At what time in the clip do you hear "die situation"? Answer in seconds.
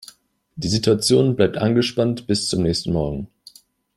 0.55-1.35